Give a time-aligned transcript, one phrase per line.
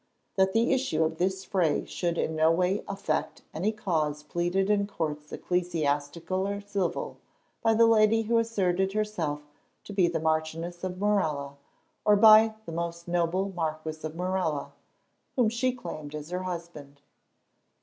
[0.35, 4.87] That the issue of this fray should in no way affect any cause pleaded in
[4.87, 7.19] Courts ecclesiastical or civil,
[7.61, 9.43] by the lady who asserted herself
[9.83, 11.55] to be the Marchioness of Morella,
[12.03, 14.71] or by the most noble Marquis of Morella,
[15.35, 17.01] whom she claimed as her husband.